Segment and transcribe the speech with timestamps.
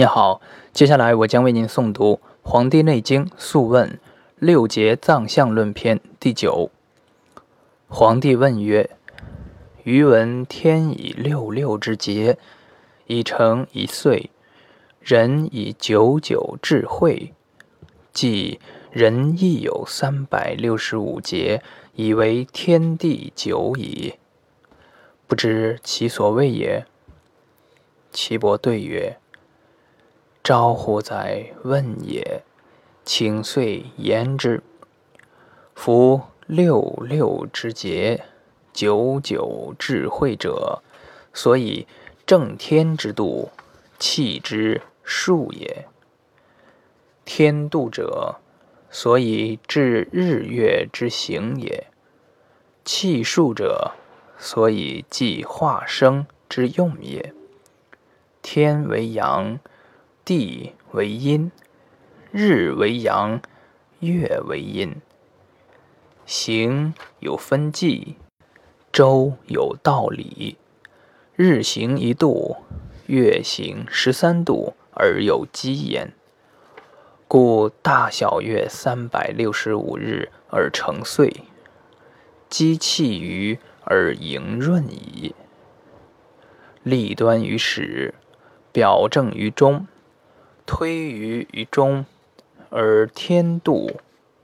[0.00, 0.40] 你好，
[0.72, 3.86] 接下来我将为您诵读《黄帝内经·素问·
[4.38, 6.70] 六节脏象论篇》第九。
[7.86, 8.88] 黄帝问曰
[9.84, 12.38] ：“余闻天以六六之节，
[13.08, 14.30] 以成一岁；
[15.02, 17.34] 人以九九智慧，
[18.10, 18.58] 即
[18.90, 21.62] 人亦有三百六十五节，
[21.94, 24.14] 以为天地久矣。
[25.26, 26.86] 不知其所谓也。”
[28.10, 29.19] 岐伯对曰：
[30.42, 32.42] 招呼在问也！
[33.04, 34.62] 请遂言之。
[35.74, 38.24] 夫六六之节，
[38.72, 40.82] 九九智慧者，
[41.32, 41.86] 所以
[42.26, 43.50] 正天之度，
[43.98, 45.86] 气之数也；
[47.24, 48.36] 天度者，
[48.90, 51.86] 所以治日月之行也；
[52.84, 53.92] 气数者，
[54.38, 57.34] 所以计化生之用也。
[58.42, 59.58] 天为阳。
[60.30, 61.50] 地为阴，
[62.30, 63.42] 日为阳，
[63.98, 64.94] 月为阴。
[66.24, 68.14] 行有分际，
[68.92, 70.56] 周有道理。
[71.34, 72.58] 日行一度，
[73.08, 76.12] 月行十三度，而有积焉。
[77.26, 81.42] 故大小月三百六十五日而成岁，
[82.48, 85.34] 积气于而盈润矣。
[86.84, 88.14] 立端于始，
[88.70, 89.88] 表正于中。
[90.72, 92.06] 推于于中，
[92.70, 94.00] 而天度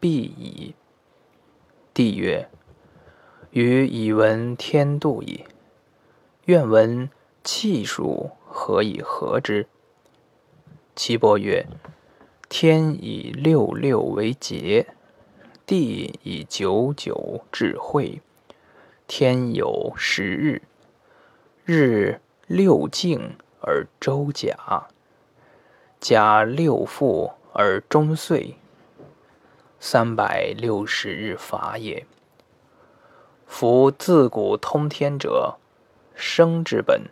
[0.00, 0.74] 必矣。
[1.94, 2.48] 帝曰：
[3.52, 5.44] 余以闻天度矣，
[6.46, 7.08] 愿闻
[7.44, 9.68] 气数何以合之？
[10.96, 11.64] 岐伯曰：
[12.48, 14.88] 天以六六为节，
[15.64, 18.20] 地以九九至会。
[19.06, 20.62] 天有十日，
[21.64, 24.88] 日六静而周甲。
[26.00, 28.56] 甲六复而终岁，
[29.80, 32.06] 三百六十日法也。
[33.46, 35.56] 夫自古通天者，
[36.14, 37.02] 生之本，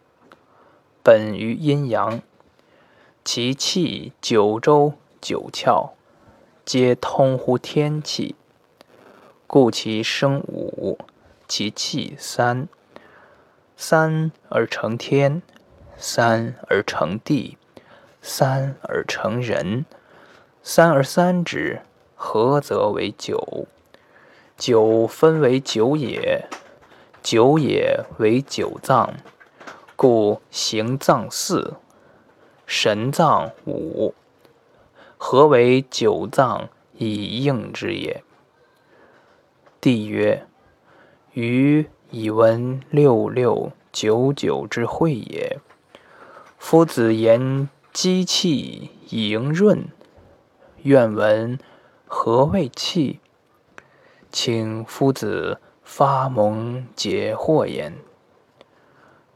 [1.02, 2.20] 本于阴阳，
[3.24, 5.90] 其气九州九窍，
[6.64, 8.36] 皆通乎天气，
[9.46, 10.98] 故其生五，
[11.48, 12.68] 其气三。
[13.78, 15.42] 三而成天，
[15.98, 17.58] 三而成地。
[18.28, 19.86] 三而成人，
[20.60, 21.82] 三而三之，
[22.16, 23.68] 合则为九。
[24.56, 26.48] 九分为九也，
[27.22, 29.14] 九也为九脏，
[29.94, 31.74] 故形脏四，
[32.66, 34.12] 神脏五，
[35.16, 38.24] 合为九脏以应之也。
[39.80, 40.44] 帝曰：
[41.34, 45.60] 余以闻六六九九之会也。
[46.58, 47.68] 夫子言。
[47.98, 49.88] 积气盈润，
[50.82, 51.58] 愿闻
[52.06, 53.20] 何谓气？
[54.30, 57.94] 请夫子发蒙解惑言。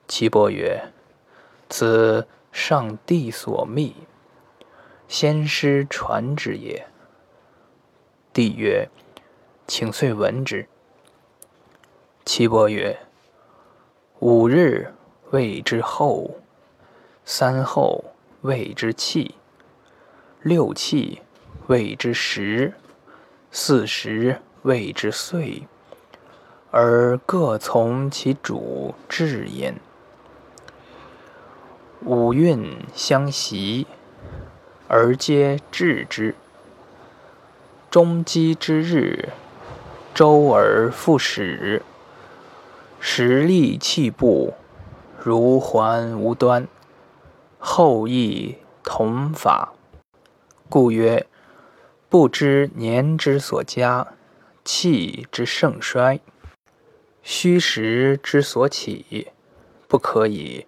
[0.06, 0.92] 岐伯曰
[1.70, 3.94] ：“此上帝所秘，
[5.08, 6.86] 先师传之也。”
[8.34, 8.90] 帝曰
[9.66, 10.68] ：“请遂闻之。”
[12.26, 12.98] 岐伯曰
[14.20, 14.92] ：“五日
[15.30, 16.32] 谓之后，
[17.24, 18.04] 三后。”
[18.42, 19.34] 谓之气，
[20.40, 21.20] 六气
[21.66, 22.72] 谓之时，
[23.50, 25.64] 四时谓之岁，
[26.70, 29.74] 而各从其主治焉。
[32.02, 33.86] 五运相袭，
[34.88, 36.34] 而皆治之。
[37.90, 39.28] 中基之日，
[40.14, 41.82] 周而复始，
[42.98, 44.54] 时利气不，
[45.22, 46.66] 如环无端。
[47.62, 49.74] 后亦同法，
[50.70, 51.26] 故曰：
[52.08, 54.14] 不知年之所加，
[54.64, 56.20] 气之盛衰，
[57.22, 59.28] 虚实之所起，
[59.86, 60.64] 不可以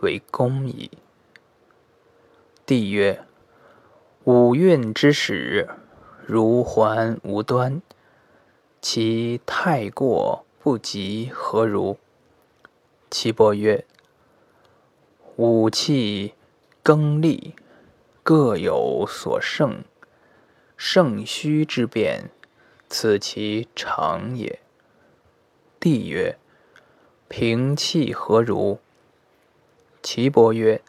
[0.00, 0.90] 为功矣。
[2.64, 3.22] 帝曰：
[4.24, 5.68] 五运之始，
[6.24, 7.82] 如环无端，
[8.80, 11.98] 其太过不及何如？
[13.10, 13.84] 岐伯曰。
[15.36, 16.34] 五气
[16.82, 17.54] 更立，
[18.22, 19.82] 各有所胜，
[20.76, 22.30] 胜虚之变，
[22.88, 24.58] 此其常也。
[25.78, 26.36] 帝曰：
[27.28, 28.80] 平气何如？
[30.02, 30.82] 岐伯曰：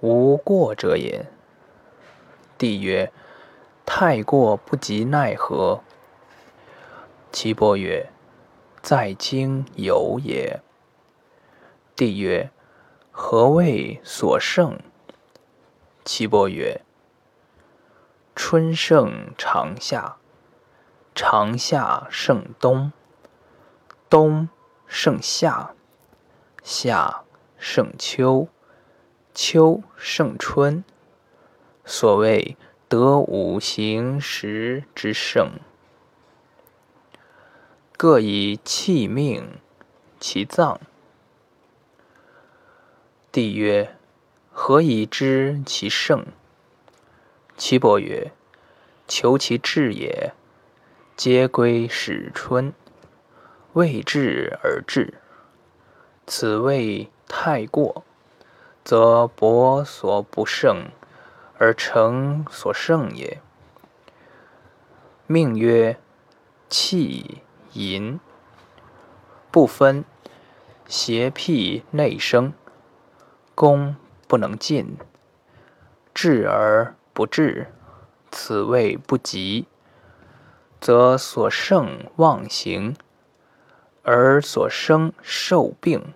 [0.00, 1.26] 无过者也。
[2.56, 3.12] 帝曰：
[3.84, 5.82] 太过不及奈何？
[7.30, 8.08] 岐伯曰：
[8.80, 10.62] 在经有也。
[11.94, 12.50] 帝曰。
[13.18, 14.78] 何谓所胜？
[16.04, 16.82] 岐伯曰
[18.36, 20.16] ：“春盛长夏，
[21.14, 22.92] 长夏盛冬，
[24.10, 24.50] 冬
[24.86, 25.74] 盛夏，
[26.62, 27.24] 夏
[27.56, 28.48] 盛秋，
[29.32, 30.84] 秋盛春。
[31.86, 35.52] 所谓得五行时之盛，
[37.96, 39.58] 各以气命
[40.20, 40.78] 其脏。”
[43.36, 43.94] 帝曰
[44.50, 46.24] ：“何以知其盛？”
[47.58, 48.32] 岐伯曰
[49.06, 50.32] ：“求其至也，
[51.18, 52.72] 皆归始春，
[53.74, 55.20] 未至而至。
[56.26, 58.04] 此谓太过，
[58.82, 60.86] 则伯所不胜，
[61.58, 63.42] 而成所胜也。
[65.26, 65.98] 命曰
[66.70, 67.42] 气
[67.74, 68.18] 淫，
[69.50, 70.06] 不分，
[70.88, 72.54] 邪僻内生。”
[73.56, 73.96] 功
[74.28, 74.98] 不能尽，
[76.12, 77.72] 至而不至，
[78.30, 79.66] 此谓不及，
[80.78, 82.94] 则所胜忘形，
[84.02, 86.12] 而所生受病，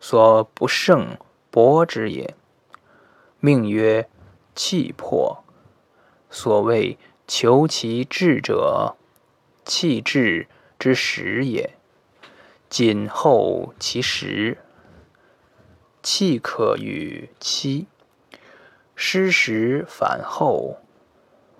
[0.00, 1.18] 所不胜
[1.50, 2.34] 薄之也。
[3.38, 4.08] 命曰
[4.54, 5.44] 气魄，
[6.30, 6.96] 所谓
[7.26, 8.96] 求其至者，
[9.66, 10.48] 气至
[10.78, 11.76] 之时也，
[12.70, 14.56] 谨候其实。
[16.08, 17.86] 气可与期，
[18.94, 20.76] 失时反后，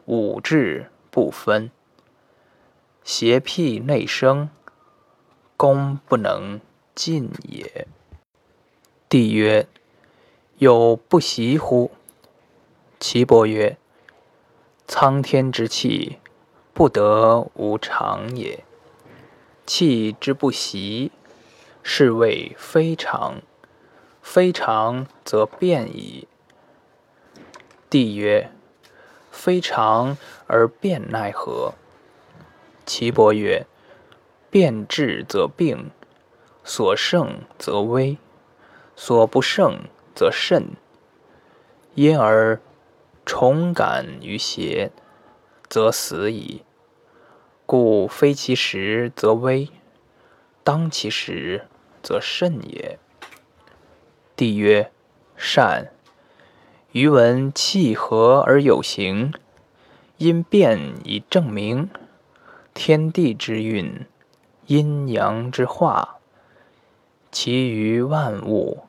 [0.05, 1.73] 五志不分，
[3.03, 4.49] 邪僻内生，
[5.57, 6.61] 功不能
[6.95, 7.89] 尽也。
[9.09, 9.67] 帝曰：
[10.59, 11.91] 有不习乎？
[13.01, 13.77] 岐伯曰：
[14.87, 16.21] 苍天之气，
[16.73, 18.63] 不得无常也。
[19.67, 21.11] 气之不习，
[21.83, 23.43] 是谓非常。
[24.29, 26.27] 非常则变矣。
[27.89, 28.51] 帝曰：
[29.31, 30.19] 非常
[30.49, 31.75] 而变奈何？
[32.85, 33.67] 岐伯曰：
[34.51, 35.91] 变质则病，
[36.65, 38.19] 所胜则危，
[38.97, 40.73] 所不胜则甚。
[41.95, 42.61] 因而
[43.25, 44.91] 重感于邪，
[45.69, 46.63] 则死矣。
[47.65, 49.71] 故非其时则危，
[50.65, 51.69] 当其时
[52.03, 52.99] 则甚也。
[54.37, 54.91] 帝曰
[55.35, 55.91] ：“善。
[56.93, 59.33] 余闻气和而有形，
[60.19, 61.89] 因变以证明
[62.75, 64.05] 天地之运，
[64.67, 66.19] 阴阳之化。
[67.33, 68.85] 其余万物，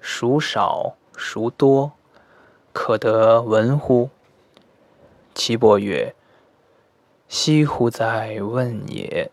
[0.00, 1.92] 孰少孰多，
[2.72, 4.10] 可得闻乎？”
[5.32, 6.12] 岐伯曰
[7.28, 9.30] ：“惜乎哉问也！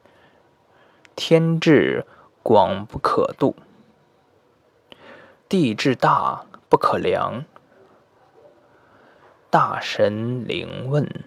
[1.15, 2.05] 天志
[2.43, 3.55] 广不可度。”
[5.49, 7.43] 地至大不可量，
[9.49, 11.23] 大神灵问，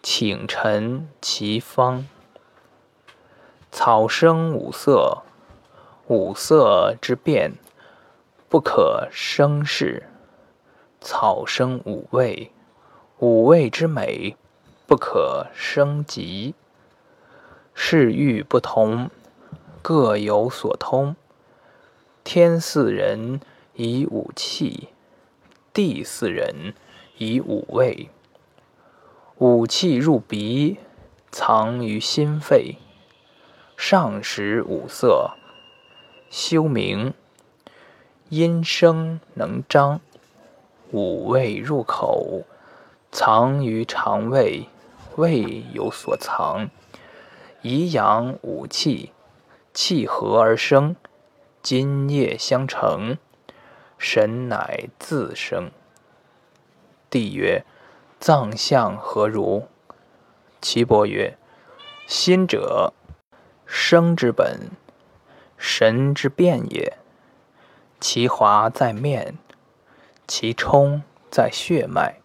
[0.00, 2.06] 请陈其方。
[3.72, 5.24] 草生五色，
[6.06, 7.54] 五色之变
[8.48, 10.04] 不可生事；
[11.00, 12.52] 草生五味，
[13.18, 14.36] 五味之美
[14.86, 16.54] 不可生极。
[17.74, 19.10] 事欲不同，
[19.82, 21.16] 各有所通。
[22.24, 23.38] 天似人
[23.74, 24.88] 以五气，
[25.74, 26.72] 地似人
[27.18, 28.08] 以五味。
[29.36, 30.78] 五气入鼻，
[31.30, 32.76] 藏于心肺。
[33.76, 35.32] 上实五色，
[36.30, 37.12] 修明。
[38.30, 40.00] 阴生能张。
[40.92, 42.44] 五味入口，
[43.12, 44.66] 藏于肠胃，
[45.16, 46.70] 胃有所藏。
[47.60, 49.12] 以养五气，
[49.74, 50.96] 气和而生。
[51.64, 53.16] 今夜相承，
[53.96, 55.70] 神乃自生。
[57.08, 57.64] 帝曰：
[58.20, 59.66] 藏相何如？
[60.60, 61.38] 岐伯曰：
[62.06, 62.92] 心者，
[63.64, 64.72] 生之本，
[65.56, 66.98] 神之变也。
[67.98, 69.38] 其华在面，
[70.28, 72.20] 其冲在血脉，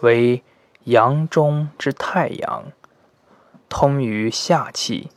[0.00, 0.42] 为
[0.84, 2.70] 阳中之太阳，
[3.70, 5.08] 通于下气。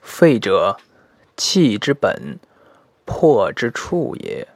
[0.00, 0.78] 肺者，
[1.36, 2.40] 气之本。
[3.08, 4.46] 魄之处也，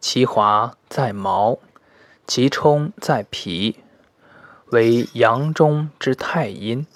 [0.00, 1.58] 其华在毛，
[2.26, 3.80] 其冲在皮，
[4.68, 6.86] 为阳中之太阴，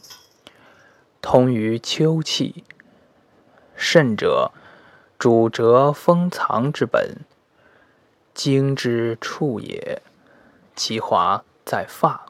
[1.20, 2.64] 通于秋气。
[3.76, 4.52] 肾者，
[5.18, 7.18] 主折封藏之本，
[8.32, 10.00] 精之处也，
[10.74, 12.26] 其华在发，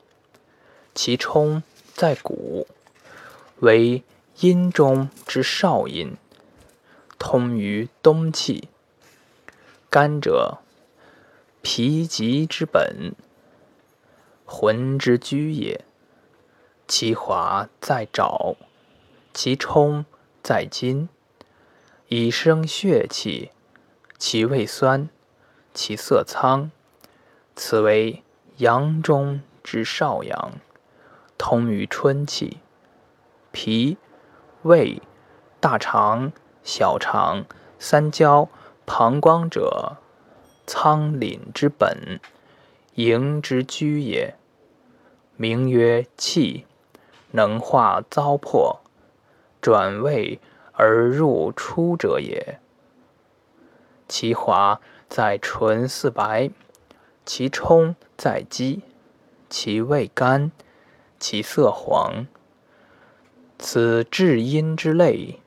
[0.93, 1.63] 其冲
[1.95, 2.67] 在骨，
[3.61, 4.03] 为
[4.41, 6.17] 阴中之少阴。
[7.21, 8.71] 通于冬气，
[9.91, 10.61] 肝者
[11.61, 13.15] 脾疾之本，
[14.47, 15.85] 魂之居也。
[16.89, 18.57] 其华在爪，
[19.35, 20.07] 其冲
[20.43, 21.11] 在筋，
[22.09, 23.51] 以生血气。
[24.19, 25.11] 其味酸，
[25.75, 26.71] 其色苍。
[27.55, 28.23] 此为
[28.57, 30.55] 阳中之少阳，
[31.37, 32.61] 通于春气。
[33.53, 33.99] 脾、
[34.63, 35.03] 胃、
[35.61, 36.33] 大肠、
[36.63, 37.45] 小肠、
[37.79, 38.49] 三焦、
[38.85, 39.97] 膀胱者，
[40.67, 42.21] 仓廪之本，
[42.95, 44.35] 营之居也。
[45.37, 46.67] 名曰气。
[47.33, 48.79] 能化糟粕，
[49.61, 50.41] 转胃
[50.73, 52.59] 而入出者也。
[54.09, 56.51] 其华在唇似白，
[57.25, 58.83] 其冲在肌，
[59.49, 60.51] 其味甘，
[61.21, 62.27] 其色黄。
[63.61, 65.40] 此至阴之类，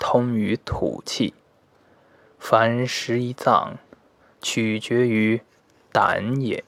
[0.00, 1.32] 通于土气。
[2.40, 3.78] 凡十一脏，
[4.42, 5.40] 取决于
[5.92, 6.64] 胆也。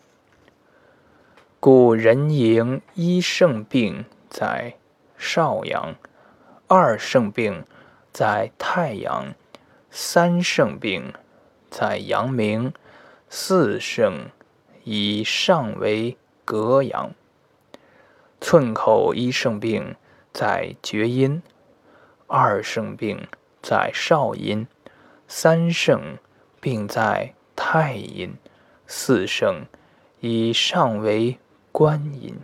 [1.59, 4.05] 故人营一肾病。
[4.35, 4.77] 在
[5.19, 5.95] 少阳，
[6.67, 7.67] 二肾病
[8.15, 9.35] 在太阳，
[9.91, 11.13] 三肾病
[11.71, 12.73] 在阳明，
[13.29, 14.31] 四圣
[14.85, 17.13] 以上为隔阳。
[18.41, 19.97] 寸口一圣病
[20.33, 21.43] 在厥阴，
[22.35, 23.29] 二圣病
[23.61, 24.67] 在少阴，
[25.29, 26.17] 三圣
[26.63, 28.39] 病在太阴，
[28.87, 29.67] 四圣
[30.21, 31.39] 以上为
[31.71, 32.41] 官阴。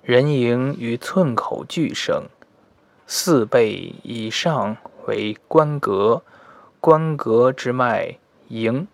[0.00, 2.26] 人迎于寸口俱生，
[3.08, 4.76] 四倍以上
[5.08, 6.22] 为关格，
[6.80, 8.86] 关格之脉盈，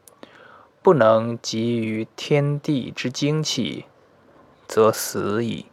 [0.80, 3.85] 不能及于天地之精气，
[4.66, 5.66] 则死矣。